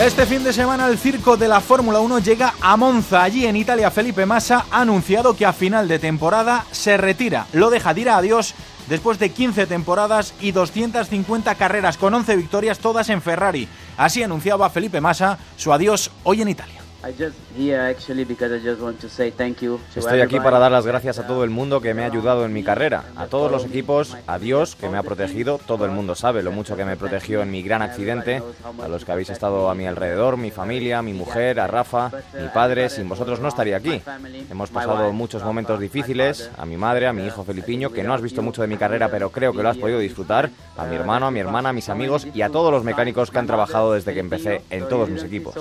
Este 0.00 0.24
fin 0.24 0.42
de 0.42 0.52
semana 0.52 0.86
el 0.88 0.98
circo 0.98 1.36
de 1.36 1.46
la 1.46 1.60
Fórmula 1.60 2.00
1 2.00 2.20
llega 2.20 2.54
a 2.60 2.76
Monza. 2.76 3.22
Allí 3.22 3.46
en 3.46 3.56
Italia 3.56 3.90
Felipe 3.90 4.24
Massa 4.24 4.64
ha 4.70 4.80
anunciado 4.80 5.36
que 5.36 5.44
a 5.44 5.52
final 5.52 5.88
de 5.88 5.98
temporada 5.98 6.64
se 6.70 6.96
retira. 6.96 7.46
Lo 7.52 7.68
deja 7.68 7.92
de 7.92 8.00
ir 8.00 8.08
a 8.08 8.16
adiós 8.16 8.54
después 8.88 9.18
de 9.18 9.30
15 9.30 9.66
temporadas 9.66 10.32
y 10.40 10.52
250 10.52 11.54
carreras 11.56 11.98
con 11.98 12.14
11 12.14 12.34
victorias 12.36 12.78
todas 12.78 13.10
en 13.10 13.20
Ferrari. 13.20 13.68
Así 13.96 14.22
anunciaba 14.22 14.70
Felipe 14.70 15.00
Massa 15.00 15.38
su 15.56 15.72
adiós 15.72 16.10
hoy 16.24 16.40
en 16.40 16.48
Italia. 16.48 16.79
Estoy 19.96 20.20
aquí 20.20 20.38
para 20.38 20.58
dar 20.58 20.70
las 20.70 20.86
gracias 20.86 21.18
a 21.18 21.26
todo 21.26 21.44
el 21.44 21.50
mundo 21.50 21.80
que 21.80 21.94
me 21.94 22.02
ha 22.02 22.06
ayudado 22.06 22.44
en 22.44 22.52
mi 22.52 22.62
carrera, 22.62 23.04
a 23.16 23.26
todos 23.26 23.50
los 23.50 23.64
equipos, 23.64 24.18
a 24.26 24.38
Dios 24.38 24.76
que 24.76 24.88
me 24.88 24.98
ha 24.98 25.02
protegido, 25.02 25.58
todo 25.66 25.86
el 25.86 25.92
mundo 25.92 26.14
sabe 26.14 26.42
lo 26.42 26.52
mucho 26.52 26.76
que 26.76 26.84
me 26.84 26.96
protegió 26.96 27.40
en 27.40 27.50
mi 27.50 27.62
gran 27.62 27.80
accidente, 27.80 28.42
a 28.82 28.88
los 28.88 29.06
que 29.06 29.12
habéis 29.12 29.30
estado 29.30 29.70
a 29.70 29.74
mi 29.74 29.86
alrededor, 29.86 30.36
mi 30.36 30.50
familia, 30.50 31.00
mi 31.00 31.14
mujer, 31.14 31.58
a 31.60 31.66
Rafa, 31.66 32.10
mi 32.38 32.48
padre, 32.48 32.90
sin 32.90 33.08
vosotros 33.08 33.40
no 33.40 33.48
estaría 33.48 33.78
aquí. 33.78 34.02
Hemos 34.50 34.68
pasado 34.70 35.10
muchos 35.12 35.42
momentos 35.42 35.80
difíciles, 35.80 36.50
a 36.58 36.66
mi 36.66 36.76
madre, 36.76 37.06
a 37.06 37.14
mi 37.14 37.24
hijo 37.26 37.44
Felipiño, 37.44 37.90
que 37.90 38.02
no 38.02 38.12
has 38.12 38.20
visto 38.20 38.42
mucho 38.42 38.60
de 38.60 38.68
mi 38.68 38.76
carrera, 38.76 39.08
pero 39.08 39.30
creo 39.30 39.52
que 39.54 39.62
lo 39.62 39.70
has 39.70 39.78
podido 39.78 39.98
disfrutar, 39.98 40.50
a 40.76 40.84
mi 40.84 40.96
hermano, 40.96 41.26
a 41.26 41.30
mi 41.30 41.40
hermana, 41.40 41.70
a 41.70 41.72
mis 41.72 41.88
amigos 41.88 42.26
y 42.34 42.42
a 42.42 42.50
todos 42.50 42.70
los 42.70 42.84
mecánicos 42.84 43.30
que 43.30 43.38
han 43.38 43.46
trabajado 43.46 43.94
desde 43.94 44.12
que 44.12 44.20
empecé 44.20 44.62
en 44.68 44.86
todos 44.88 45.08
mis 45.08 45.22
equipos. 45.22 45.54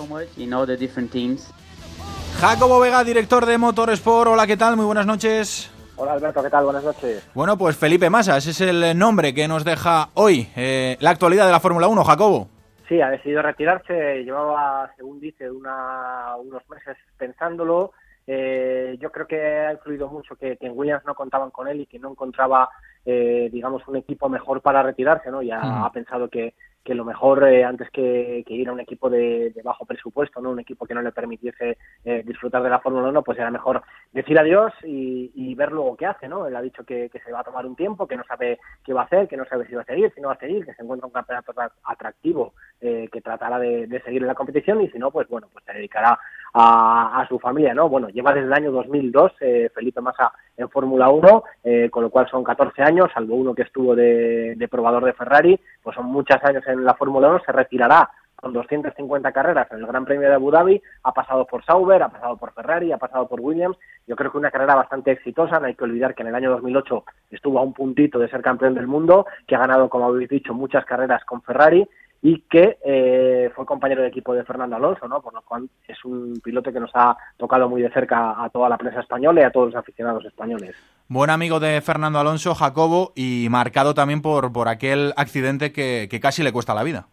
Jacobo 2.40 2.80
Vega, 2.80 3.04
director 3.04 3.46
de 3.46 3.58
Motorsport. 3.58 4.30
Hola, 4.30 4.48
¿qué 4.48 4.58
tal? 4.58 4.76
Muy 4.76 4.86
buenas 4.86 5.06
noches. 5.06 5.72
Hola 5.98 6.14
Alberto, 6.14 6.42
¿qué 6.42 6.50
tal? 6.50 6.64
Buenas 6.64 6.84
noches. 6.84 7.30
Bueno, 7.34 7.58
pues 7.58 7.76
Felipe 7.76 8.10
Massa, 8.10 8.38
ese 8.38 8.52
es 8.52 8.62
el 8.62 8.98
nombre 8.98 9.34
que 9.34 9.50
nos 9.50 9.66
deja 9.66 10.10
hoy 10.14 10.48
eh, 10.56 10.96
la 11.02 11.10
actualidad 11.10 11.46
de 11.46 11.52
la 11.52 11.60
Fórmula 11.60 11.88
1, 11.90 12.04
Jacobo. 12.06 12.48
Sí, 12.88 13.02
ha 13.02 13.10
decidido 13.10 13.42
retirarse, 13.42 14.24
llevaba, 14.24 14.90
según 14.96 15.20
dice, 15.20 15.52
unos 15.52 16.70
meses 16.70 16.98
pensándolo. 17.18 17.92
Eh, 18.32 18.96
yo 19.00 19.12
creo 19.12 19.26
que 19.26 19.42
ha 19.42 19.74
influido 19.74 20.08
mucho 20.08 20.36
que, 20.36 20.56
en 20.62 20.78
Williams 20.78 21.04
no 21.04 21.16
contaban 21.16 21.50
con 21.50 21.68
él 21.68 21.82
y 21.82 21.88
que 21.88 21.98
no 21.98 22.12
encontraba, 22.12 22.70
eh, 23.04 23.50
digamos, 23.52 23.88
un 23.88 23.96
equipo 23.96 24.30
mejor 24.30 24.62
para 24.62 24.84
retirarse, 24.84 25.32
¿no? 25.32 25.42
Ya 25.42 25.60
ha 25.60 25.92
pensado 25.92 26.30
que, 26.30 26.54
que 26.84 26.96
lo 26.96 27.06
mejor 27.06 27.48
eh, 27.48 27.64
antes 27.64 27.90
que, 27.92 28.44
ir 28.48 28.70
a 28.70 28.72
un 28.72 28.80
equipo 28.80 29.10
de, 29.10 29.54
bajo 29.64 29.86
presupuesto, 29.86 30.42
no 30.42 30.52
un 30.52 30.60
equipo 30.60 30.86
que 30.86 30.94
no 30.94 31.02
le 31.02 31.12
permitiese 31.12 31.78
eh, 32.06 32.24
disfrutar 32.26 32.64
de 32.64 32.70
la 32.70 32.80
Fórmula 32.80 33.10
1, 33.10 33.22
pues 33.22 33.38
era 33.38 33.52
mejor 33.52 33.84
decir 34.12 34.40
adiós 34.40 34.74
y, 34.84 35.54
ver 35.56 35.72
luego 35.74 35.98
qué 35.98 36.06
hace, 36.06 36.30
¿no? 36.30 36.48
Él 36.48 36.56
ha 36.56 36.62
dicho 36.62 36.86
que, 36.86 37.12
se 37.12 37.32
va 37.32 37.42
a 37.42 37.44
tomar 37.44 37.66
un 37.66 37.76
tiempo, 37.76 38.08
que 38.08 38.16
no 38.16 38.24
sabe 38.24 38.60
qué 38.84 38.94
va 38.94 39.02
a 39.02 39.06
hacer, 39.06 39.28
que 39.28 39.36
no 39.36 39.44
sabe 39.46 39.68
si 39.68 39.76
va 39.76 39.82
a 39.82 39.86
seguir, 39.86 40.12
si 40.16 40.22
no 40.22 40.30
va 40.30 40.36
a 40.36 40.40
seguir, 40.40 40.66
que 40.66 40.74
se 40.74 40.82
encuentra 40.82 41.06
un 41.06 41.12
campeonato 41.12 41.54
atractivo 41.84 42.54
eh, 42.80 43.10
que 43.12 43.20
tratará 43.20 43.60
de, 43.60 44.02
seguir 44.06 44.22
en 44.22 44.28
la 44.28 44.36
competición 44.36 44.82
y 44.82 44.90
si 44.90 44.98
no, 44.98 45.12
pues 45.12 45.28
bueno, 45.28 45.48
pues 45.52 45.66
se 45.66 45.74
dedicará 45.74 46.18
a, 46.54 47.26
su 47.28 47.40
familia, 47.40 47.74
¿no? 47.74 47.90
Bueno, 47.90 48.10
lleva 48.10 48.34
desde 48.34 48.48
el 48.48 48.54
año 48.54 48.72
2002 48.72 49.34
Felipe 49.74 50.02
Massa 50.02 50.32
en 50.58 50.70
Fórmula 50.70 51.10
1, 51.10 51.44
con 51.92 52.04
lo 52.04 52.10
cual 52.10 52.28
son 52.30 52.44
14 52.44 52.82
años, 52.82 53.10
salvo 53.14 53.36
uno 53.36 53.54
que 53.54 53.64
estuvo 53.64 53.96
de, 53.96 54.56
de 54.56 54.68
probador 54.68 55.06
de 55.06 55.14
Ferrari, 55.14 55.60
pues 55.84 55.96
son 55.96 56.08
muchos 56.08 56.38
años 56.44 56.64
en 56.68 56.84
la 56.84 56.96
Fórmula 56.96 57.30
1, 57.30 57.42
se 57.46 57.52
retirará 57.52 58.10
con 58.40 58.54
250 58.54 59.32
carreras 59.32 59.68
en 59.72 59.80
el 59.80 59.88
Gran 59.88 60.06
Premio 60.06 60.30
de 60.30 60.36
Abu 60.36 60.50
Dhabi, 60.50 60.82
ha 61.04 61.12
pasado 61.12 61.46
por 61.46 61.64
Sauber, 61.66 62.02
ha 62.02 62.10
pasado 62.10 62.38
por 62.38 62.54
Ferrari, 62.54 62.92
ha 62.92 62.98
pasado 62.98 63.28
por 63.28 63.42
Williams, 63.42 63.78
yo 64.08 64.16
creo 64.16 64.32
que 64.32 64.38
una 64.38 64.52
carrera 64.52 64.76
bastante 64.76 65.12
exitosa, 65.12 65.60
no 65.60 65.68
hay 65.68 65.76
que 65.76 65.84
olvidar 65.84 66.16
que 66.16 66.24
en 66.24 66.30
el 66.30 66.36
año 66.36 66.52
2008 66.52 67.04
estuvo 67.32 67.60
a 67.60 67.64
un 67.64 67.74
puntito 67.74 68.18
de 68.18 68.30
ser 68.30 68.42
campeón 68.42 68.76
del 68.76 68.88
mundo, 68.88 69.26
que 69.46 69.56
ha 69.56 69.60
ganado, 69.60 69.90
como 69.90 70.06
habéis 70.06 70.30
dicho, 70.30 70.54
muchas 70.54 70.86
carreras 70.86 71.24
con 71.26 71.42
Ferrari 71.42 71.88
y 72.22 72.42
que 72.42 72.78
eh, 72.84 73.50
fue 73.56 73.66
compañero 73.66 74.02
de 74.02 74.10
equipo 74.10 74.34
de 74.34 74.44
Fernando 74.44 74.76
Alonso, 74.76 75.08
¿no? 75.08 75.22
Por 75.22 75.34
lo 75.34 75.42
cual 75.42 75.70
es 75.88 76.04
un 76.04 76.40
piloto 76.44 76.72
que 76.72 76.80
nos 76.80 76.92
ha 76.94 77.16
tocado 77.38 77.70
muy 77.70 77.82
de 77.82 77.92
cerca 77.92 78.44
a 78.44 78.50
toda 78.50 78.68
la 78.68 78.78
prensa 78.78 79.00
española 79.00 79.42
y 79.42 79.44
a 79.46 79.52
todos 79.52 79.68
los 79.68 79.76
aficionados 79.76 80.26
españoles. 80.26 80.76
Buen 81.08 81.30
amigo 81.30 81.60
de 81.60 81.80
Fernando 81.82 82.20
Alonso, 82.20 82.56
Jacobo, 82.56 83.14
y 83.16 83.48
marcado 83.50 83.94
también 83.94 84.22
por, 84.22 84.52
por 84.52 84.68
aquel 84.68 85.14
accidente 85.16 85.72
que, 85.72 86.20
casi 86.22 86.44
le 86.44 86.52
cuesta 86.52 86.76
la 86.76 86.84
vida. 86.84 87.08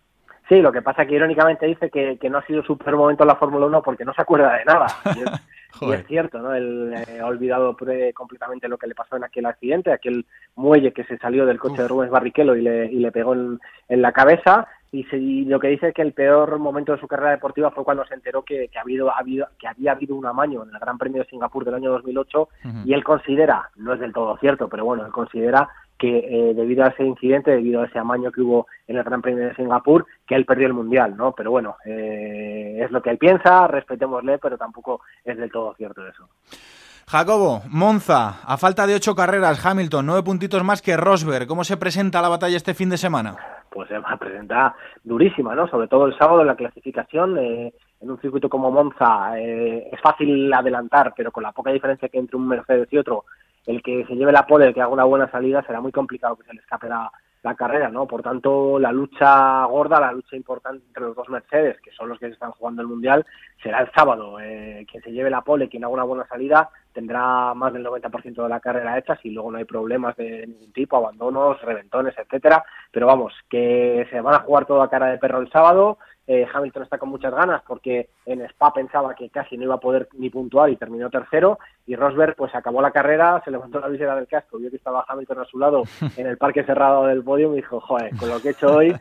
Sí, 0.48 0.60
lo 0.60 0.72
que 0.72 0.82
pasa 0.82 1.02
es 1.02 1.08
que 1.08 1.14
irónicamente 1.14 1.66
dice 1.66 1.90
que, 1.90 2.18
no 2.28 2.38
ha 2.38 2.46
sido 2.46 2.62
su 2.62 2.76
peor 2.76 2.96
momento 2.96 3.22
en 3.24 3.28
la 3.28 3.36
Fórmula 3.36 3.66
1 3.66 3.82
porque 3.82 4.04
no 4.04 4.12
se 4.14 4.22
acuerda 4.22 4.54
de 4.54 4.64
nada. 4.64 4.86
Y 5.78 5.92
es, 5.92 6.06
cierto, 6.06 6.38
¿no? 6.38 6.54
Él 6.54 6.94
eh, 7.06 7.20
ha 7.20 7.26
olvidado 7.26 7.76
completamente 8.14 8.66
lo 8.66 8.78
que 8.78 8.86
le 8.86 8.94
pasó 8.94 9.16
en 9.16 9.24
aquel 9.24 9.44
accidente, 9.44 9.92
aquel 9.92 10.24
muelle 10.54 10.92
que 10.92 11.04
se 11.04 11.18
salió 11.18 11.44
del 11.44 11.58
coche 11.58 11.82
de 11.82 11.88
Rubens 11.88 12.10
Barrichello 12.10 12.56
y 12.56 12.62
le, 12.62 12.86
y 12.86 12.96
le 12.96 13.12
pegó 13.12 13.34
en, 13.34 13.60
en 13.90 14.00
la 14.00 14.12
cabeza 14.12 14.66
y, 15.12 15.44
lo 15.44 15.60
que 15.60 15.68
dice 15.68 15.88
es 15.88 15.94
que 15.94 16.02
el 16.02 16.12
peor 16.12 16.58
momento 16.58 16.92
de 16.92 17.00
su 17.00 17.08
carrera 17.08 17.32
deportiva 17.32 17.70
fue 17.70 17.84
cuando 17.84 18.04
se 18.06 18.14
enteró 18.14 18.42
que, 18.42 18.68
que, 18.68 18.78
ha 18.78 18.82
habido, 18.82 19.12
habido, 19.12 19.48
que 19.58 19.68
había 19.68 19.92
habido 19.92 20.14
un 20.14 20.26
amaño 20.26 20.62
en 20.62 20.70
el 20.70 20.78
Gran 20.78 20.98
Premio 20.98 21.22
de 21.22 21.28
Singapur 21.28 21.64
del 21.64 21.74
año 21.74 21.90
2008 21.90 22.48
y 22.84 22.92
él 22.92 23.04
considera, 23.04 23.70
no 23.76 23.94
es 23.94 24.00
del 24.00 24.12
todo 24.12 24.36
cierto, 24.38 24.68
pero 24.68 24.84
bueno, 24.84 25.04
él 25.04 25.12
considera 25.12 25.68
que 25.98 26.18
eh, 26.18 26.54
debido 26.54 26.84
a 26.84 26.88
ese 26.88 27.04
incidente, 27.04 27.50
debido 27.50 27.80
a 27.80 27.86
ese 27.86 27.98
amaño 27.98 28.30
que 28.30 28.42
hubo 28.42 28.66
en 28.86 28.96
el 28.96 29.04
Gran 29.04 29.22
Premio 29.22 29.48
de 29.48 29.54
Singapur, 29.54 30.06
que 30.26 30.34
él 30.34 30.44
perdió 30.44 30.66
el 30.66 30.74
Mundial, 30.74 31.16
¿no? 31.16 31.32
Pero 31.32 31.50
bueno, 31.50 31.76
eh, 31.84 32.80
es 32.84 32.90
lo 32.90 33.00
que 33.00 33.10
él 33.10 33.18
piensa, 33.18 33.66
respetémosle, 33.66 34.38
pero 34.38 34.58
tampoco 34.58 35.00
es 35.24 35.36
del 35.36 35.50
todo 35.50 35.74
cierto 35.74 36.06
eso. 36.06 36.28
Jacobo, 37.08 37.62
Monza, 37.68 38.40
a 38.44 38.56
falta 38.56 38.84
de 38.84 38.96
ocho 38.96 39.14
carreras, 39.14 39.64
Hamilton, 39.64 40.06
nueve 40.06 40.24
puntitos 40.24 40.64
más 40.64 40.82
que 40.82 40.96
Rosberg. 40.96 41.46
¿Cómo 41.46 41.62
se 41.62 41.76
presenta 41.76 42.20
la 42.20 42.28
batalla 42.28 42.56
este 42.56 42.74
fin 42.74 42.90
de 42.90 42.98
semana? 42.98 43.36
Pues 43.76 43.88
se 43.90 43.98
va 43.98 44.10
a 44.10 44.16
presentar 44.18 44.74
durísima, 45.04 45.54
¿no? 45.54 45.68
Sobre 45.68 45.86
todo 45.86 46.06
el 46.06 46.16
sábado 46.16 46.40
en 46.40 46.46
la 46.46 46.56
clasificación, 46.56 47.36
eh, 47.36 47.74
en 48.00 48.10
un 48.10 48.18
circuito 48.20 48.48
como 48.48 48.70
Monza 48.70 49.38
eh, 49.38 49.90
es 49.92 50.00
fácil 50.00 50.50
adelantar, 50.52 51.12
pero 51.14 51.30
con 51.30 51.42
la 51.42 51.52
poca 51.52 51.70
diferencia 51.70 52.08
que 52.08 52.18
entre 52.18 52.36
un 52.36 52.48
Mercedes 52.48 52.88
y 52.90 52.96
otro, 52.96 53.26
el 53.66 53.82
que 53.82 54.06
se 54.06 54.14
lleve 54.14 54.32
la 54.32 54.46
pole, 54.46 54.68
el 54.68 54.74
que 54.74 54.80
haga 54.80 54.92
una 54.92 55.04
buena 55.04 55.30
salida, 55.30 55.62
será 55.62 55.82
muy 55.82 55.92
complicado 55.92 56.36
que 56.36 56.44
se 56.44 56.54
le 56.54 56.60
escape 56.60 56.88
la, 56.88 57.10
la 57.46 57.54
carrera, 57.54 57.88
¿no? 57.88 58.06
Por 58.06 58.22
tanto, 58.22 58.76
la 58.78 58.90
lucha 58.90 59.64
gorda, 59.66 60.00
la 60.00 60.10
lucha 60.10 60.34
importante 60.34 60.84
entre 60.84 61.04
los 61.04 61.14
dos 61.14 61.28
Mercedes, 61.28 61.80
que 61.80 61.92
son 61.92 62.08
los 62.08 62.18
que 62.18 62.26
están 62.26 62.50
jugando 62.50 62.82
el 62.82 62.88
Mundial, 62.88 63.24
será 63.62 63.80
el 63.82 63.90
sábado. 63.92 64.40
Eh, 64.40 64.84
quien 64.90 65.00
se 65.04 65.12
lleve 65.12 65.30
la 65.30 65.42
pole, 65.42 65.68
quien 65.68 65.84
haga 65.84 65.94
una 65.94 66.02
buena 66.02 66.26
salida, 66.26 66.68
tendrá 66.92 67.54
más 67.54 67.72
del 67.72 67.86
90% 67.86 68.42
de 68.42 68.48
la 68.48 68.58
carrera 68.58 68.98
hecha, 68.98 69.16
si 69.22 69.30
luego 69.30 69.52
no 69.52 69.58
hay 69.58 69.64
problemas 69.64 70.16
de 70.16 70.48
ningún 70.48 70.72
tipo, 70.72 70.96
abandonos, 70.96 71.62
reventones, 71.62 72.14
etcétera. 72.18 72.64
Pero 72.90 73.06
vamos, 73.06 73.32
que 73.48 74.08
se 74.10 74.20
van 74.20 74.34
a 74.34 74.40
jugar 74.40 74.66
toda 74.66 74.90
cara 74.90 75.06
de 75.06 75.18
perro 75.18 75.38
el 75.38 75.50
sábado, 75.50 75.98
eh, 76.26 76.46
Hamilton 76.52 76.82
está 76.82 76.98
con 76.98 77.08
muchas 77.08 77.32
ganas 77.32 77.62
porque 77.66 78.08
en 78.24 78.42
Spa 78.42 78.72
pensaba 78.72 79.14
que 79.14 79.30
casi 79.30 79.56
no 79.56 79.64
iba 79.64 79.76
a 79.76 79.80
poder 79.80 80.08
ni 80.14 80.28
puntuar 80.30 80.70
y 80.70 80.76
terminó 80.76 81.08
tercero. 81.08 81.58
Y 81.86 81.94
Rosberg, 81.94 82.34
pues 82.34 82.54
acabó 82.54 82.82
la 82.82 82.90
carrera, 82.90 83.40
se 83.44 83.50
levantó 83.50 83.80
la 83.80 83.88
visera 83.88 84.16
del 84.16 84.26
casco, 84.26 84.58
vio 84.58 84.70
que 84.70 84.76
estaba 84.76 85.04
Hamilton 85.06 85.40
a 85.40 85.44
su 85.44 85.58
lado 85.58 85.84
en 86.16 86.26
el 86.26 86.36
parque 86.36 86.64
cerrado 86.64 87.06
del 87.06 87.22
podio 87.22 87.52
y 87.52 87.56
dijo: 87.56 87.80
Joder, 87.80 88.16
con 88.16 88.28
lo 88.28 88.40
que 88.40 88.48
he 88.48 88.52
hecho 88.52 88.74
hoy. 88.74 88.94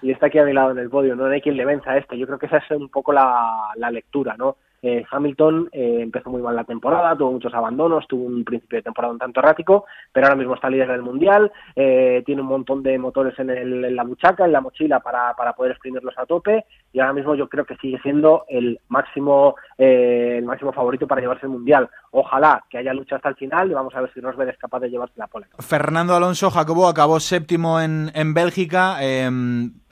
Y 0.00 0.12
está 0.12 0.26
aquí 0.26 0.38
a 0.38 0.44
mi 0.44 0.52
lado 0.52 0.70
en 0.70 0.78
el 0.78 0.90
podio, 0.90 1.16
no 1.16 1.26
hay 1.26 1.40
quien 1.40 1.56
le 1.56 1.64
venza 1.64 1.90
a 1.90 1.96
este. 1.96 2.16
Yo 2.16 2.26
creo 2.26 2.38
que 2.38 2.46
esa 2.46 2.58
es 2.58 2.70
un 2.70 2.88
poco 2.88 3.12
la, 3.12 3.70
la 3.74 3.90
lectura, 3.90 4.36
¿no? 4.36 4.56
Eh, 4.82 5.04
Hamilton 5.10 5.68
eh, 5.72 5.98
empezó 6.02 6.30
muy 6.30 6.40
mal 6.40 6.54
la 6.54 6.64
temporada, 6.64 7.16
tuvo 7.16 7.32
muchos 7.32 7.52
abandonos, 7.52 8.06
tuvo 8.06 8.24
un 8.24 8.44
principio 8.44 8.78
de 8.78 8.82
temporada 8.82 9.12
un 9.12 9.18
tanto 9.18 9.40
errático, 9.40 9.86
pero 10.12 10.26
ahora 10.26 10.36
mismo 10.36 10.54
está 10.54 10.70
líder 10.70 10.88
del 10.88 11.02
mundial, 11.02 11.50
eh, 11.74 12.22
tiene 12.24 12.42
un 12.42 12.48
montón 12.48 12.82
de 12.82 12.98
motores 12.98 13.36
en, 13.38 13.50
en, 13.50 13.96
la 13.96 14.04
buchaca, 14.04 14.44
en 14.44 14.52
la 14.52 14.60
mochila 14.60 15.00
para, 15.00 15.34
para 15.34 15.52
poder 15.52 15.72
exprimirlos 15.72 16.16
a 16.16 16.26
tope 16.26 16.64
y 16.92 17.00
ahora 17.00 17.12
mismo 17.12 17.34
yo 17.34 17.48
creo 17.48 17.64
que 17.64 17.76
sigue 17.76 17.98
siendo 18.02 18.44
el 18.48 18.80
máximo 18.88 19.56
el 19.76 20.44
máximo 20.44 20.72
favorito 20.72 21.06
para 21.06 21.20
llevarse 21.20 21.46
el 21.46 21.52
mundial. 21.52 21.88
Ojalá 22.10 22.64
que 22.68 22.78
haya 22.78 22.92
lucha 22.92 23.16
hasta 23.16 23.28
el 23.28 23.36
final 23.36 23.70
y 23.70 23.74
vamos 23.74 23.94
a 23.94 24.00
ver 24.00 24.12
si 24.12 24.20
Rosberg 24.20 24.50
es 24.50 24.58
capaz 24.58 24.80
de 24.80 24.90
llevarse 24.90 25.14
la 25.16 25.28
pole. 25.28 25.46
Fernando 25.58 26.16
Alonso 26.16 26.50
Jacobo 26.50 26.88
acabó 26.88 27.20
séptimo 27.20 27.80
en, 27.80 28.10
en 28.14 28.34
Bélgica. 28.34 28.96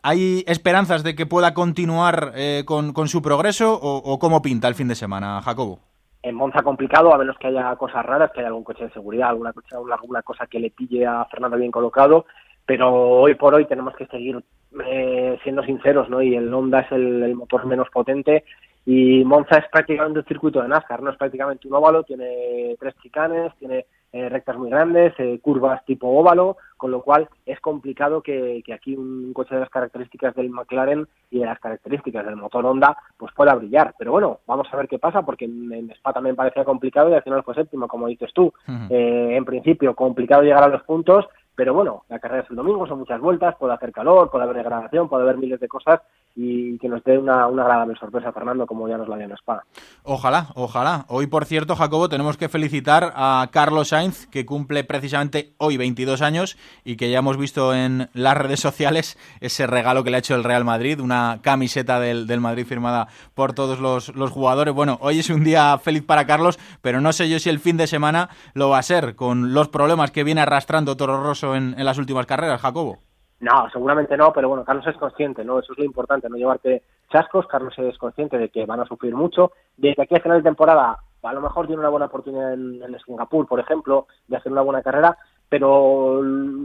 ¿Hay 0.08 0.44
esperanzas 0.46 1.02
de 1.02 1.16
que 1.16 1.26
pueda 1.26 1.52
continuar 1.52 2.30
eh, 2.36 2.62
con, 2.64 3.08
su 3.08 3.20
progreso 3.22 3.76
o, 3.82 4.18
cómo 4.20 4.40
pinta 4.40 4.68
el 4.68 4.76
fin 4.76 4.86
de 4.86 4.94
semana, 4.94 5.42
Jacobo? 5.42 5.80
En 6.22 6.36
Monza 6.36 6.62
complicado, 6.62 7.12
a 7.12 7.18
menos 7.18 7.36
que 7.38 7.48
haya 7.48 7.74
cosas 7.74 8.06
raras, 8.06 8.30
que 8.30 8.38
haya 8.38 8.46
algún 8.46 8.62
coche 8.62 8.84
de 8.84 8.92
seguridad, 8.92 9.30
alguna 9.30 9.52
alguna 9.72 10.22
cosa 10.22 10.46
que 10.46 10.60
le 10.60 10.70
pille 10.70 11.04
a 11.04 11.24
Fernando 11.24 11.56
bien 11.56 11.72
colocado, 11.72 12.24
pero 12.64 12.94
hoy 12.94 13.34
por 13.34 13.52
hoy 13.56 13.64
tenemos 13.64 13.96
que 13.96 14.06
seguir 14.06 14.40
eh, 14.86 15.40
siendo 15.42 15.64
sinceros, 15.64 16.08
¿no? 16.08 16.22
Y 16.22 16.36
el 16.36 16.54
Honda 16.54 16.82
es 16.82 16.92
el, 16.92 17.34
motor 17.34 17.66
menos 17.66 17.88
potente 17.90 18.44
y 18.84 19.24
Monza 19.24 19.58
es 19.58 19.64
prácticamente 19.72 20.20
un 20.20 20.26
circuito 20.26 20.62
de 20.62 20.68
NASCAR, 20.68 21.02
no 21.02 21.10
es 21.10 21.16
prácticamente 21.16 21.66
un 21.66 21.74
óvalo, 21.74 22.04
tiene 22.04 22.76
tres 22.78 22.94
chicanes, 23.02 23.52
tiene 23.58 23.86
eh, 24.16 24.30
rectas 24.30 24.56
muy 24.56 24.70
grandes, 24.70 25.12
eh, 25.18 25.38
curvas 25.42 25.84
tipo 25.84 26.08
óvalo, 26.08 26.56
con 26.78 26.90
lo 26.90 27.02
cual 27.02 27.28
es 27.44 27.60
complicado 27.60 28.22
que, 28.22 28.62
aquí 28.74 28.96
un 28.96 29.32
coche 29.34 29.54
de 29.54 29.60
las 29.60 29.68
características 29.68 30.34
del 30.34 30.48
McLaren 30.48 31.06
y 31.30 31.40
de 31.40 31.44
las 31.44 31.60
características 31.60 32.24
del 32.24 32.36
motor 32.36 32.64
Honda 32.64 32.96
pues 33.18 33.34
pueda 33.34 33.54
brillar. 33.54 33.94
Pero 33.98 34.12
bueno, 34.12 34.40
vamos 34.46 34.68
a 34.72 34.76
ver 34.78 34.88
qué 34.88 34.98
pasa, 34.98 35.20
porque 35.20 35.44
en, 35.44 35.90
Spa 35.90 36.14
también 36.14 36.34
parecía 36.34 36.64
complicado 36.64 37.10
y 37.10 37.14
al 37.14 37.22
final 37.22 37.42
fue 37.42 37.54
séptimo, 37.54 37.88
como 37.88 38.06
dices 38.06 38.32
tú. 38.32 38.52
Eh, 38.88 39.36
en 39.36 39.44
principio 39.44 39.94
complicado 39.94 40.42
llegar 40.42 40.62
a 40.62 40.68
los 40.68 40.82
puntos, 40.84 41.26
pero 41.54 41.74
bueno, 41.74 42.04
la 42.08 42.18
carrera 42.18 42.42
es 42.42 42.50
el 42.50 42.56
domingo, 42.56 42.86
son 42.86 43.00
muchas 43.00 43.20
vueltas, 43.20 43.56
puede 43.56 43.74
hacer 43.74 43.92
calor, 43.92 44.30
puede 44.30 44.44
haber 44.44 44.56
degradación, 44.56 45.10
puede 45.10 45.24
haber 45.24 45.36
miles 45.36 45.60
de 45.60 45.68
cosas 45.68 46.00
y 46.36 46.76
que 46.78 46.88
nos 46.88 47.02
dé 47.02 47.16
una, 47.16 47.46
una 47.46 47.62
agradable 47.62 47.96
sorpresa, 47.98 48.30
Fernando, 48.30 48.66
como 48.66 48.86
ya 48.86 48.98
nos 48.98 49.08
la 49.08 49.16
dio 49.16 49.24
en 49.24 49.32
Spa. 49.32 49.64
Ojalá, 50.02 50.48
ojalá. 50.54 51.06
Hoy, 51.08 51.26
por 51.26 51.46
cierto, 51.46 51.74
Jacobo, 51.74 52.10
tenemos 52.10 52.36
que 52.36 52.50
felicitar 52.50 53.14
a 53.16 53.48
Carlos 53.50 53.88
Sainz, 53.88 54.26
que 54.26 54.44
cumple 54.44 54.84
precisamente 54.84 55.54
hoy 55.56 55.78
22 55.78 56.20
años 56.20 56.58
y 56.84 56.96
que 56.96 57.10
ya 57.10 57.18
hemos 57.18 57.38
visto 57.38 57.74
en 57.74 58.10
las 58.12 58.36
redes 58.36 58.60
sociales 58.60 59.18
ese 59.40 59.66
regalo 59.66 60.04
que 60.04 60.10
le 60.10 60.16
ha 60.16 60.20
hecho 60.20 60.34
el 60.34 60.44
Real 60.44 60.64
Madrid, 60.64 61.00
una 61.00 61.40
camiseta 61.40 62.00
del, 62.00 62.26
del 62.26 62.40
Madrid 62.42 62.66
firmada 62.66 63.08
por 63.34 63.54
todos 63.54 63.80
los, 63.80 64.14
los, 64.14 64.30
jugadores. 64.30 64.74
Bueno, 64.74 64.98
hoy 65.00 65.20
es 65.20 65.30
un 65.30 65.42
día 65.42 65.78
feliz 65.78 66.02
para 66.02 66.26
Carlos, 66.26 66.58
pero 66.82 67.00
no 67.00 67.14
sé 67.14 67.30
yo 67.30 67.38
si 67.38 67.48
el 67.48 67.60
fin 67.60 67.78
de 67.78 67.86
semana 67.86 68.28
lo 68.52 68.68
va 68.68 68.78
a 68.78 68.82
ser, 68.82 69.16
con 69.16 69.54
los 69.54 69.68
problemas 69.68 70.10
que 70.10 70.24
viene 70.24 70.42
arrastrando 70.42 70.98
Toro 70.98 71.22
Rosso 71.22 71.56
en, 71.56 71.74
en 71.78 71.84
las 71.86 71.96
últimas 71.96 72.26
carreras, 72.26 72.60
Jacobo. 72.60 73.05
No, 73.40 73.68
seguramente 73.70 74.16
no, 74.16 74.32
pero 74.32 74.48
bueno, 74.48 74.64
Carlos 74.64 74.86
es 74.86 74.96
consciente, 74.96 75.44
¿no? 75.44 75.58
Eso 75.58 75.72
es 75.72 75.78
lo 75.78 75.84
importante, 75.84 76.28
no 76.28 76.36
llevarte 76.36 76.82
chascos. 77.10 77.46
Carlos 77.46 77.74
es 77.78 77.98
consciente 77.98 78.38
de 78.38 78.48
que 78.48 78.64
van 78.64 78.80
a 78.80 78.86
sufrir 78.86 79.14
mucho. 79.14 79.52
De 79.76 79.94
que 79.94 80.02
aquí 80.02 80.14
a 80.14 80.20
final 80.20 80.38
de 80.38 80.48
temporada, 80.48 80.98
a 81.22 81.32
lo 81.32 81.40
mejor 81.40 81.66
tiene 81.66 81.80
una 81.80 81.90
buena 81.90 82.06
oportunidad 82.06 82.54
en, 82.54 82.82
en 82.82 82.98
Singapur, 83.00 83.46
por 83.46 83.60
ejemplo, 83.60 84.06
de 84.26 84.36
hacer 84.36 84.52
una 84.52 84.62
buena 84.62 84.82
carrera, 84.82 85.18
pero 85.48 86.20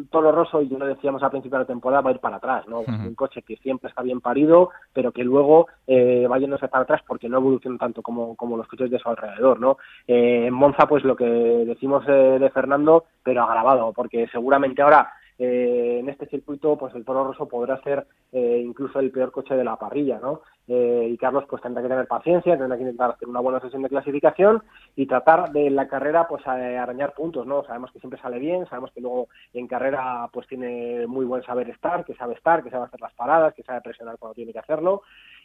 Toro 0.09 0.31
Rosso, 0.31 0.61
y 0.61 0.69
yo 0.69 0.79
lo 0.79 0.87
decíamos 0.87 1.21
al 1.21 1.29
principio 1.29 1.59
de 1.59 1.63
la 1.63 1.67
temporada, 1.67 2.01
va 2.01 2.09
a 2.09 2.13
ir 2.13 2.19
para 2.19 2.37
atrás, 2.37 2.67
¿no? 2.67 2.79
Un 2.79 3.13
coche 3.13 3.43
que 3.43 3.55
siempre 3.57 3.89
está 3.89 4.01
bien 4.01 4.21
parido, 4.21 4.69
pero 4.91 5.11
que 5.11 5.23
luego 5.23 5.67
eh, 5.85 6.27
va 6.27 6.39
yéndose 6.39 6.67
para 6.67 6.83
atrás 6.83 7.01
porque 7.05 7.29
no 7.29 7.37
evoluciona 7.37 7.77
tanto 7.77 8.01
como, 8.01 8.35
como 8.35 8.57
los 8.57 8.67
coches 8.67 8.89
de 8.89 8.97
su 8.97 9.07
alrededor, 9.07 9.59
¿no? 9.59 9.77
Eh, 10.07 10.47
en 10.47 10.53
Monza, 10.53 10.87
pues 10.87 11.03
lo 11.03 11.15
que 11.15 11.25
decimos 11.25 12.03
eh, 12.07 12.37
de 12.39 12.49
Fernando, 12.49 13.05
pero 13.21 13.43
agravado, 13.43 13.93
porque 13.93 14.27
seguramente 14.31 14.81
ahora 14.81 15.13
eh, 15.43 15.97
en 15.99 16.07
este 16.07 16.27
circuito 16.27 16.77
pues 16.77 16.93
el 16.93 17.03
Toro 17.03 17.23
Rosso 17.23 17.47
podrá 17.47 17.81
ser 17.81 18.05
eh, 18.31 18.61
incluso 18.63 18.99
el 18.99 19.09
peor 19.09 19.31
coche 19.31 19.55
de 19.55 19.63
la 19.63 19.75
parrilla, 19.75 20.19
¿no? 20.21 20.41
Eh, 20.67 21.07
y 21.09 21.17
Carlos 21.17 21.45
pues 21.49 21.63
tendrá 21.63 21.81
que 21.81 21.89
tener 21.89 22.07
paciencia, 22.07 22.55
tendrá 22.55 22.77
que 22.77 22.83
intentar 22.83 23.09
hacer 23.09 23.27
una 23.27 23.39
buena 23.39 23.59
sesión 23.59 23.81
de 23.81 23.89
clasificación 23.89 24.61
y 24.95 25.07
tratar 25.07 25.51
de 25.51 25.71
la 25.71 25.87
carrera 25.87 26.27
pues 26.27 26.45
arañar 26.45 27.15
puntos, 27.15 27.47
¿no? 27.47 27.63
Sabemos 27.63 27.91
que 27.91 27.99
siempre 27.99 28.21
sale 28.21 28.37
bien, 28.37 28.67
sabemos 28.67 28.91
que 28.91 29.01
luego 29.01 29.29
en 29.55 29.67
carrera 29.67 30.29
pues 30.31 30.45
tiene 30.45 31.07
muy 31.07 31.25
buen 31.25 31.41
saber 31.41 31.71
estar, 31.71 32.05
que 32.05 32.13
sabe 32.13 32.35
estar, 32.35 32.63
que 32.63 32.69
sabe 32.69 32.85
hacer 32.85 33.01
las 33.01 33.13
paradas, 33.15 33.55
que 33.55 33.63
sabe 33.63 33.81
presionar 33.81 34.19
cuando 34.19 34.35
tiene 34.35 34.53
que 34.53 34.59
hacerlo 34.59 35.01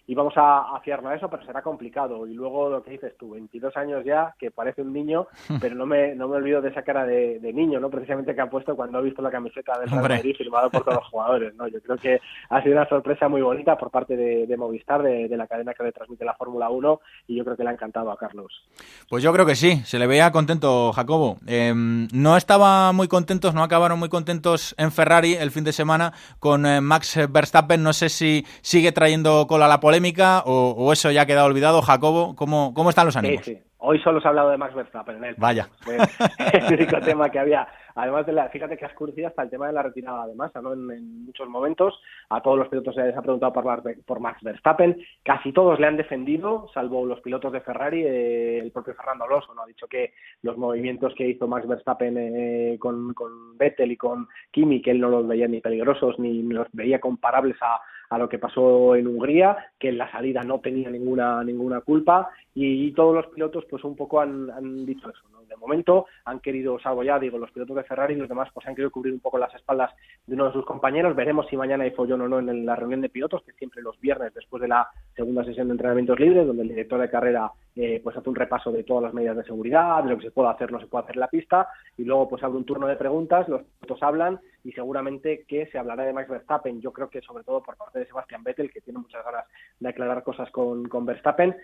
y 0.09 0.15
vamos 0.15 0.35
a, 0.37 0.77
a 0.77 0.81
fiarnos 0.81 1.13
a 1.13 1.17
eso, 1.17 1.29
pero 1.29 1.45
será 1.45 1.63
complicado. 1.63 2.27
Y 2.27 2.35
luego 2.35 2.71
lo 2.71 2.83
que 2.83 2.93
dices 2.93 3.17
tú, 3.19 3.31
22 3.31 3.77
años 3.77 4.05
ya, 4.05 4.35
que 4.39 4.53
parece 4.53 4.83
un 4.83 4.93
niño, 4.93 5.27
pero 5.61 5.75
no 5.75 5.85
me, 5.85 6.15
no 6.15 6.29
me 6.29 6.37
olvido 6.37 6.63
de 6.63 6.69
esa 6.71 6.83
cara 6.83 7.05
de, 7.05 7.41
de 7.41 7.53
niño, 7.53 7.81
¿no? 7.81 7.91
Precisamente 7.91 8.35
que 8.35 8.41
ha 8.41 8.49
puesto 8.49 8.77
cuando 8.77 8.99
ha 8.99 9.01
visto 9.01 9.21
la 9.21 9.31
camiseta 9.31 9.79
del 9.79 9.91
Real 9.91 10.03
Madrid 10.03 10.37
firmado 10.37 10.71
por 10.71 10.85
todos 10.85 10.99
los 10.99 11.09
jugadores, 11.09 11.55
¿no? 11.57 11.67
Yo 11.67 11.81
creo 11.81 11.97
que 11.97 12.21
ha 12.51 12.63
sido 12.63 12.77
una 12.77 12.89
sorpresa 12.89 13.29
muy 13.29 13.43
bonita 13.43 13.77
por 13.77 13.91
parte 13.91 14.17
de, 14.17 14.47
de 14.47 14.57
Movistar, 14.57 15.03
de, 15.03 15.29
de, 15.29 15.37
la 15.37 15.49
cadena 15.49 15.75
que 15.75 15.83
le 15.83 15.93
transmite 15.93 16.25
la 16.25 16.35
Fórmula 16.35 16.71
1, 16.71 17.01
y 17.27 17.37
yo 17.37 17.45
creo 17.45 17.57
que 17.57 17.65
le 17.65 17.71
ha 17.71 17.73
encantado 17.73 18.11
a 18.13 18.17
Carlos. 18.17 18.65
Pues 19.09 19.25
yo 19.25 19.33
creo 19.33 19.47
que 19.47 19.57
sí, 19.57 19.83
se 19.85 19.99
le 19.99 20.07
veía 20.07 20.31
contento 20.31 20.93
Jacobo. 20.93 21.39
Eh, 21.47 21.73
no 21.75 22.37
estaba 22.37 22.93
muy 22.93 23.09
contentos, 23.09 23.55
no 23.55 23.63
acabaron 23.63 23.99
muy 23.99 24.09
contentos 24.09 24.75
en 24.79 24.93
Ferrari 24.93 25.35
el 25.35 25.51
fin 25.51 25.65
de 25.65 25.73
semana 25.73 26.13
con 26.39 26.65
eh, 26.65 26.81
Max 26.81 27.19
Verstappen. 27.29 27.83
No 27.83 27.93
sé 27.93 28.09
si 28.09 28.45
sigue 28.63 28.93
trayendo 28.93 29.47
cola 29.47 29.67
la 29.67 29.81
polémica 29.81 29.96
o, 30.45 30.75
o, 30.77 30.93
eso 30.93 31.11
ya 31.11 31.23
ha 31.23 31.27
quedado 31.27 31.47
olvidado. 31.47 31.83
Jacobo, 31.83 32.35
¿cómo, 32.37 32.73
cómo 32.75 32.91
están 32.91 33.07
los 33.07 33.17
ánimos? 33.17 33.45
Sí, 33.45 33.55
sí. 33.55 33.63
Hoy 33.79 34.01
solo 34.01 34.21
se 34.21 34.27
ha 34.27 34.31
hablado 34.31 34.51
de 34.51 34.57
Max 34.57 34.75
Verstappen. 34.75 35.23
El 35.23 35.35
Vaya. 35.37 35.69
el 36.53 36.75
único 36.75 37.01
tema 37.01 37.29
que 37.31 37.39
había. 37.39 37.69
Además 37.97 38.27
de 38.27 38.33
la, 38.33 38.51
fíjate 38.51 38.77
que 38.77 38.85
ha 38.85 38.89
escurrido 38.89 39.27
hasta 39.27 39.43
el 39.43 39.49
tema 39.49 39.67
de 39.67 39.73
la 39.73 39.83
retirada 39.83 40.27
de 40.27 40.35
masa, 40.35 40.61
¿no? 40.61 40.75
En, 40.75 40.91
en, 40.91 41.25
muchos 41.25 41.49
momentos 41.49 41.99
a 42.29 42.43
todos 42.43 42.59
los 42.59 42.69
pilotos 42.69 42.95
se 42.95 43.03
les 43.03 43.17
ha 43.17 43.23
preguntado 43.23 43.55
por, 43.55 43.83
por, 44.05 44.21
Max 44.21 44.43
Verstappen, 44.43 44.99
casi 45.25 45.51
todos 45.53 45.81
le 45.81 45.87
han 45.87 45.97
defendido, 45.97 46.69
salvo 46.75 47.07
los 47.07 47.21
pilotos 47.21 47.53
de 47.53 47.63
Ferrari, 47.63 48.03
eh, 48.03 48.59
el 48.59 48.71
propio 48.71 48.95
Fernando 48.95 49.25
Alonso, 49.25 49.55
¿no? 49.55 49.63
Ha 49.63 49.67
dicho 49.67 49.87
que 49.89 50.13
los 50.43 50.59
movimientos 50.59 51.15
que 51.15 51.27
hizo 51.27 51.49
Max 51.49 51.67
Verstappen 51.67 52.17
eh, 52.19 52.77
con, 52.79 53.15
Vettel 53.57 53.93
y 53.93 53.97
con 53.97 54.29
Kimi, 54.51 54.83
que 54.83 54.91
él 54.91 55.01
no 55.01 55.09
los 55.09 55.27
veía 55.27 55.49
ni 55.49 55.63
peligrosos 55.63 56.19
ni 56.19 56.43
los 56.43 56.69
veía 56.73 57.01
comparables 57.01 57.57
a, 57.63 57.81
lo 58.19 58.29
que 58.29 58.39
pasó 58.39 58.95
en 58.95 59.07
Hungría, 59.07 59.73
que 59.81 59.89
en 59.89 59.99
la 59.99 60.11
salida 60.13 60.43
no 60.43 60.61
tenía 60.61 60.91
ninguna 60.91 61.43
ninguna 61.43 61.81
culpa 61.81 62.31
y, 62.55 62.87
y 62.87 62.93
todos 62.93 63.15
los 63.15 63.27
pilotos 63.27 63.65
pues 63.69 63.83
un 63.83 63.97
poco 63.97 64.21
han, 64.21 64.49
han 64.51 64.87
dicho 64.87 65.11
eso, 65.11 65.23
¿no? 65.33 65.36
De 65.57 65.61
momento 65.61 66.07
han 66.25 66.41
querido, 66.41 66.79
salvo 66.79 67.03
ya, 67.03 67.19
digo, 67.19 67.39
los 67.39 67.51
pilotos 67.51 67.77
de 67.77 67.85
Ferrari 67.85 68.15
y 68.15 68.19
los 68.19 68.29
demás 68.29 68.49
pues 68.53 68.67
han 68.67 68.75
querido 68.75 68.91
cubrir 68.91 69.15
un 69.15 69.21
poco 69.21 69.39
las 69.39 69.55
espaldas 69.55 69.91
de 70.27 70.35
uno 70.35 70.47
de 70.47 70.53
sus 70.53 70.65
compañeros. 70.65 71.17
Veremos 71.17 71.47
si 71.49 71.57
mañana 71.57 71.85
hay 71.85 71.91
follón 71.91 72.21
o 72.21 72.29
no 72.29 72.39
en 72.39 72.67
la 72.67 72.77
reunión 72.77 73.01
de 73.01 73.09
pilotos, 73.09 73.43
que 73.43 73.53
siempre 73.53 73.83
los 73.83 73.99
viernes 74.01 74.35
después 74.35 74.61
de 74.61 74.69
la 74.69 74.89
segunda 75.15 75.45
sesión 75.45 75.69
de 75.69 75.73
entrenamientos 75.73 76.21
libres, 76.21 76.47
donde 76.47 76.63
el 76.63 76.69
director 76.69 77.01
de 77.01 77.11
carrera 77.11 77.51
eh, 77.75 78.01
pues 78.03 78.17
hace 78.17 78.29
un 78.29 78.35
repaso 78.35 78.73
de 78.73 78.85
todas 78.85 79.03
las 79.03 79.15
medidas 79.15 79.37
de 79.37 79.45
seguridad, 79.45 80.03
de 80.03 80.11
lo 80.11 80.17
que 80.17 80.25
se 80.25 80.31
puede 80.31 80.49
hacer, 80.49 80.73
no 80.73 80.81
se 80.81 80.87
puede 80.87 81.05
hacer 81.05 81.17
en 81.17 81.21
la 81.21 81.29
pista, 81.29 81.69
y 81.97 82.05
luego 82.05 82.29
pues 82.29 82.43
abre 82.43 82.57
un 82.57 82.65
turno 82.65 82.87
de 82.87 82.97
preguntas, 82.97 83.49
los 83.49 83.63
pilotos 83.63 84.03
hablan 84.03 84.41
y 84.65 84.73
seguramente 84.73 85.45
que 85.47 85.67
se 85.67 85.79
hablará 85.79 86.05
de 86.05 86.13
Max 86.13 86.29
Verstappen, 86.29 86.81
yo 86.81 86.93
creo 86.93 87.11
que 87.11 87.21
sobre 87.21 87.45
todo 87.45 87.63
por 87.63 87.77
parte 87.77 87.99
de 87.99 88.07
Sebastián 88.07 88.43
Vettel, 88.43 88.73
que 88.73 88.81
tiene 88.81 88.99
muchas 88.99 89.25
ganas 89.25 89.45
de 89.79 89.89
aclarar 89.89 90.23
cosas 90.23 90.51
con, 90.51 90.89
con 90.89 91.05
Verstappen, 91.05 91.55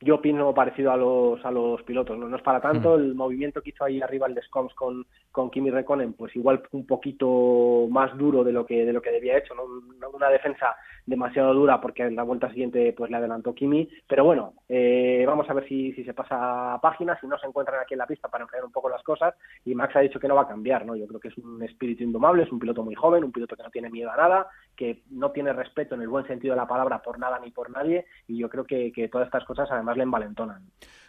yo 0.00 0.16
opino 0.16 0.54
parecido 0.54 0.92
a 0.92 0.96
los 0.96 1.44
a 1.44 1.50
los 1.50 1.82
pilotos, 1.82 2.16
no, 2.18 2.28
no 2.28 2.36
es 2.36 2.42
para 2.42 2.60
tanto, 2.60 2.94
el 2.94 3.14
movimiento 3.14 3.60
que 3.60 3.70
hizo 3.70 3.84
ahí 3.84 4.00
arriba 4.00 4.26
el 4.26 4.34
de 4.34 4.42
Scoms 4.42 4.72
con, 4.74 5.04
con 5.32 5.50
Kimi 5.50 5.70
Rekonen, 5.70 6.12
pues 6.12 6.34
igual 6.36 6.62
un 6.72 6.86
poquito 6.86 7.86
más 7.90 8.16
duro 8.16 8.44
de 8.44 8.52
lo 8.52 8.64
que 8.64 8.84
de 8.84 8.92
lo 8.92 9.02
que 9.02 9.10
debía 9.10 9.38
hecho, 9.38 9.54
¿no? 9.54 9.64
una 10.08 10.28
defensa 10.28 10.76
demasiado 11.08 11.54
dura 11.54 11.80
porque 11.80 12.02
en 12.02 12.16
la 12.16 12.22
vuelta 12.22 12.50
siguiente 12.50 12.92
pues 12.92 13.10
le 13.10 13.16
adelantó 13.16 13.54
Kimi, 13.54 13.88
pero 14.06 14.24
bueno, 14.24 14.52
eh, 14.68 15.24
vamos 15.26 15.48
a 15.48 15.54
ver 15.54 15.66
si, 15.66 15.92
si 15.94 16.04
se 16.04 16.12
pasa 16.12 16.78
página, 16.82 17.18
si 17.18 17.26
no 17.26 17.38
se 17.38 17.46
encuentran 17.46 17.80
aquí 17.80 17.94
en 17.94 17.98
la 17.98 18.06
pista 18.06 18.28
para 18.28 18.44
enfriar 18.44 18.64
un 18.64 18.72
poco 18.72 18.90
las 18.90 19.02
cosas 19.02 19.34
y 19.64 19.74
Max 19.74 19.96
ha 19.96 20.00
dicho 20.00 20.20
que 20.20 20.28
no 20.28 20.34
va 20.34 20.42
a 20.42 20.48
cambiar, 20.48 20.84
¿no? 20.84 20.94
Yo 20.94 21.06
creo 21.06 21.18
que 21.18 21.28
es 21.28 21.38
un 21.38 21.62
espíritu 21.62 22.04
indomable, 22.04 22.42
es 22.42 22.52
un 22.52 22.58
piloto 22.58 22.84
muy 22.84 22.94
joven, 22.94 23.24
un 23.24 23.32
piloto 23.32 23.56
que 23.56 23.62
no 23.62 23.70
tiene 23.70 23.88
miedo 23.88 24.10
a 24.10 24.16
nada, 24.16 24.48
que 24.76 25.02
no 25.10 25.30
tiene 25.30 25.54
respeto 25.54 25.94
en 25.94 26.02
el 26.02 26.08
buen 26.08 26.26
sentido 26.26 26.52
de 26.54 26.60
la 26.60 26.68
palabra 26.68 27.00
por 27.00 27.18
nada 27.18 27.38
ni 27.38 27.50
por 27.50 27.70
nadie 27.70 28.04
y 28.26 28.36
yo 28.36 28.50
creo 28.50 28.64
que, 28.64 28.92
que 28.92 29.08
todas 29.08 29.26
estas 29.28 29.44
cosas 29.44 29.70
además 29.70 29.96
le 29.96 30.02
envalentonan. 30.02 30.62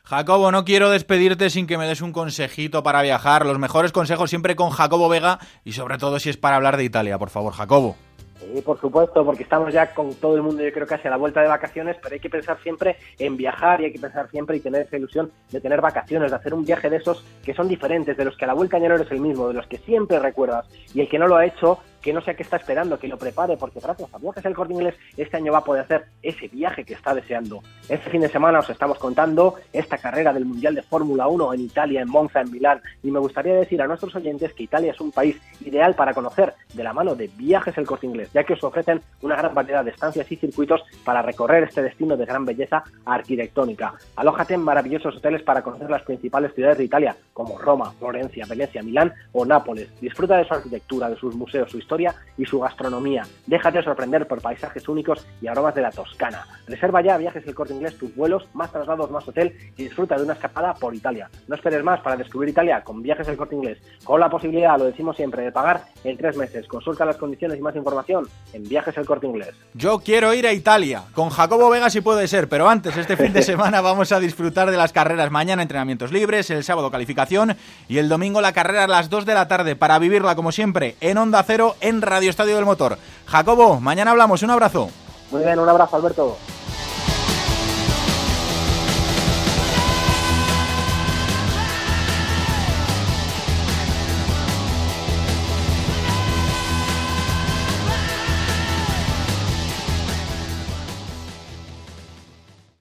Jacobo, 0.04 0.52
no 0.52 0.66
quiero 0.66 0.90
despedirte 0.90 1.50
sin 1.50 1.68
que 1.68 1.78
me 1.78 1.88
des 1.88 2.02
un 2.02 2.12
consejito 2.12 2.82
para 2.84 3.02
viajar, 3.02 3.46
los 3.46 3.60
mejores 3.60 3.92
consejos 3.92 4.30
siempre 4.30 4.56
con 4.56 4.72
Jacobo 4.72 5.10
Vega 5.10 5.40
y 5.64 5.74
sobre 5.74 5.98
todo 5.98 6.20
si 6.20 6.30
es 6.30 6.38
para 6.38 6.56
hablar 6.56 6.78
de 6.78 6.84
Italia, 6.84 7.18
por 7.18 7.30
favor, 7.30 7.54
Jacobo. 7.54 7.96
Sí, 8.40 8.62
por 8.62 8.80
supuesto, 8.80 9.26
porque 9.26 9.44
estamos 9.44 9.74
ya 9.74 9.94
con 9.94 10.14
todo 10.16 10.36
el 10.36 10.42
mundo, 10.42 10.64
yo 10.64 10.72
creo 10.72 10.88
casi 10.88 11.08
a 11.08 11.12
la 11.12 11.18
vuelta 11.18 11.42
de 11.42 11.50
vacaciones, 11.50 11.98
pero 12.02 12.14
hay 12.14 12.22
que 12.22 12.30
pensar 12.30 12.58
siempre 12.64 12.96
en 13.18 13.36
viajar 13.36 13.82
y 13.82 13.86
hay 13.86 13.92
que 13.92 14.00
pensar 14.00 14.30
siempre 14.32 14.56
y 14.56 14.62
tener 14.62 14.84
esa 14.84 14.96
ilusión 14.96 15.30
de 15.52 15.60
tener 15.60 15.82
vacaciones, 15.82 16.32
de 16.32 16.38
hacer 16.38 16.54
un 16.54 16.64
viaje 16.64 16.90
de 16.90 16.98
esos 16.98 17.24
que 17.44 17.54
son 17.54 17.68
diferentes, 17.68 18.16
de 18.16 18.24
los 18.24 18.38
que 18.38 18.46
a 18.46 18.48
la 18.48 18.54
vuelta 18.54 18.80
ya 18.80 18.88
no 18.88 18.96
eres 18.96 19.12
el 19.12 19.20
mismo, 19.20 19.50
de 19.50 19.56
los 19.56 19.68
que 19.68 19.78
siempre 19.80 20.20
recuerdas. 20.20 20.66
Y 20.94 21.02
el 21.02 21.10
que 21.10 21.20
no 21.20 21.28
lo 21.28 21.36
ha 21.36 21.46
hecho, 21.46 21.80
que 22.02 22.14
no 22.14 22.22
sé 22.22 22.36
qué 22.36 22.44
está 22.44 22.56
esperando, 22.56 22.98
que 22.98 23.10
lo 23.10 23.18
prepare, 23.18 23.58
porque 23.58 23.82
gracias 23.82 24.14
a 24.14 24.18
Viajes 24.18 24.46
el 24.46 24.56
Corte 24.56 24.74
Inglés 24.74 24.96
este 25.18 25.36
año 25.36 25.52
va 25.52 25.60
a 25.60 25.64
poder 25.64 25.84
hacer 25.84 26.06
ese 26.24 26.48
viaje 26.48 26.86
que 26.86 26.94
está 26.94 27.14
deseando. 27.14 27.62
Este 27.90 28.12
fin 28.12 28.22
de 28.22 28.30
semana 28.30 28.60
os 28.60 28.70
estamos 28.70 29.00
contando 29.00 29.56
esta 29.74 29.98
carrera 29.98 30.32
del 30.32 30.46
Mundial 30.46 30.76
de 30.76 30.84
Fórmula 30.84 31.28
1 31.28 31.56
en 31.56 31.62
Italia, 31.62 32.02
en 32.02 32.08
Monza, 32.08 32.42
en 32.42 32.52
Milán, 32.52 32.80
y 33.02 33.10
me 33.10 33.18
gustaría 33.18 33.56
decir 33.56 33.82
a 33.82 33.88
nuestros 33.88 34.16
oyentes 34.16 34.54
que 34.54 34.62
Italia 34.62 34.92
es 34.92 35.02
un 35.02 35.12
país 35.12 35.42
ideal 35.66 35.96
para 35.96 36.14
conocer 36.14 36.54
de 36.72 36.84
la 36.84 36.94
mano 36.94 37.16
de 37.16 37.32
Viajes 37.36 37.76
el 37.80 37.88
Corte 37.88 38.06
Inglés, 38.06 38.30
ya 38.32 38.44
que 38.44 38.54
os 38.54 38.64
ofrecen 38.64 39.02
una 39.24 39.38
gran 39.38 39.56
variedad 39.56 39.84
de 39.84 39.90
estancias 39.90 40.32
y 40.32 40.36
circuitos 40.36 40.84
para 41.04 41.24
recorrer 41.24 41.64
este 41.64 41.82
destino 41.82 42.16
de 42.16 42.28
gran 42.28 42.46
belleza 42.46 42.84
arquitectónica. 43.06 43.96
Alójate 44.18 44.54
en 44.54 44.62
maravillosos 44.62 45.16
hoteles 45.16 45.42
para 45.42 45.64
conocer 45.64 45.90
las 45.90 46.04
principales 46.04 46.54
ciudades 46.54 46.78
de 46.78 46.84
Italia, 46.84 47.16
como 47.34 47.58
Roma, 47.58 47.92
Florencia, 47.98 48.46
Venecia, 48.48 48.84
Milán 48.84 49.12
o 49.32 49.46
Nápoles. 49.46 49.90
Disfruta 50.00 50.38
de 50.38 50.46
su 50.46 50.54
arquitectura, 50.54 51.10
de 51.10 51.16
sus 51.16 51.34
museos, 51.34 51.72
su 51.72 51.80
historia 51.80 52.14
y 52.38 52.46
su 52.46 52.60
gastronomía. 52.60 53.24
Déjate 53.48 53.82
sorprender 53.82 54.28
por 54.28 54.44
paisajes 54.44 54.88
únicos 54.88 55.26
y 55.42 55.48
aromas 55.48 55.74
de 55.74 55.82
la 55.82 55.90
Toscana. 55.90 56.46
Reserva 56.68 57.02
ya 57.02 57.18
Viajes 57.18 57.48
el 57.48 57.56
Corte 57.56 57.79
Inglés 57.80 57.98
tus 57.98 58.14
vuelos, 58.16 58.48
más 58.54 58.72
traslados, 58.72 59.10
más 59.10 59.28
hotel 59.28 59.56
y 59.78 59.84
disfruta 59.84 60.16
de 60.16 60.24
una 60.24 60.34
escapada 60.34 60.74
por 60.74 60.94
Italia. 60.94 61.30
No 61.48 61.56
esperes 61.56 61.84
más 61.84 62.02
para 62.02 62.18
descubrir 62.18 62.50
Italia 62.50 62.84
con 62.84 63.02
Viajes 63.02 63.28
el 63.28 63.38
Corte 63.38 63.56
Inglés, 63.56 63.80
con 64.04 64.20
la 64.20 64.30
posibilidad, 64.30 64.78
lo 64.78 64.86
decimos 64.86 65.16
siempre, 65.16 65.44
de 65.44 65.52
pagar 65.52 65.86
en 66.04 66.18
tres 66.18 66.36
meses. 66.38 66.68
Consulta 66.68 67.06
las 67.06 67.18
condiciones 67.18 67.58
y 67.58 67.62
más 67.62 67.76
información 67.76 68.28
en 68.54 68.64
Viajes 68.68 68.98
el 68.98 69.06
Corte 69.06 69.28
Inglés. 69.28 69.56
Yo 69.74 70.00
quiero 70.00 70.34
ir 70.34 70.46
a 70.46 70.54
Italia, 70.54 71.04
con 71.14 71.30
Jacobo 71.30 71.70
Vega 71.70 71.90
si 71.90 72.02
puede 72.02 72.28
ser, 72.28 72.50
pero 72.50 72.70
antes, 72.70 72.98
este 72.98 73.18
fin 73.18 73.34
de 73.34 73.42
semana 73.44 73.82
vamos 73.82 74.12
a 74.12 74.20
disfrutar 74.20 74.70
de 74.70 74.78
las 74.78 74.94
carreras. 74.94 75.32
Mañana 75.32 75.62
entrenamientos 75.62 76.12
libres, 76.12 76.50
el 76.50 76.64
sábado 76.64 76.92
calificación 76.92 77.56
y 77.88 77.98
el 77.98 78.10
domingo 78.10 78.42
la 78.42 78.54
carrera 78.54 78.84
a 78.84 78.88
las 78.88 79.10
2 79.10 79.26
de 79.26 79.34
la 79.34 79.48
tarde 79.48 79.76
para 79.76 80.00
vivirla 80.00 80.36
como 80.36 80.52
siempre 80.52 80.96
en 81.02 81.18
Onda 81.18 81.44
Cero 81.44 81.76
en 81.82 82.02
Radio 82.02 82.30
Estadio 82.30 82.56
del 82.56 82.66
Motor. 82.66 82.98
Jacobo, 83.26 83.80
mañana 83.80 84.12
hablamos, 84.12 84.44
un 84.44 84.52
abrazo. 84.52 84.90
Muy 85.32 85.44
bien, 85.44 85.60
un 85.60 85.70
abrazo 85.70 85.96
Alberto. 85.96 86.38